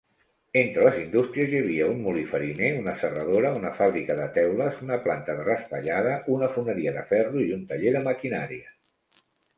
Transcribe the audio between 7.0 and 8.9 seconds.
ferro i un taller de maquinària.